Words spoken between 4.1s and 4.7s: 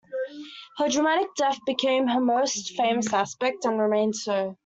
so.